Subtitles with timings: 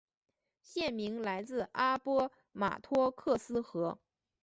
[0.63, 3.99] 县名来自阿波马托克斯河。